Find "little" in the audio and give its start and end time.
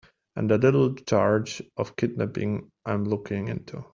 0.57-0.95